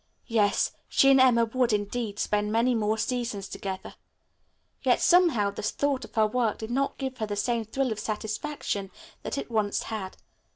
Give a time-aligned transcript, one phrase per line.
[0.25, 3.93] Yes, she and Emma would, indeed, spend many more seasons together.
[4.81, 7.99] Yet, somehow, the thought of her work did not give her the same thrill of
[7.99, 8.89] satisfaction
[9.21, 10.17] that it once had.